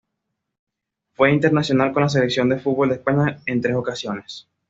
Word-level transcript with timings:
Fue 1.13 1.31
internacional 1.31 1.93
con 1.93 2.01
la 2.01 2.09
Selección 2.09 2.49
de 2.49 2.57
fútbol 2.57 2.89
de 2.89 2.95
España 2.95 3.39
en 3.45 3.61
tres 3.61 3.75
ocasiones. 3.75 4.47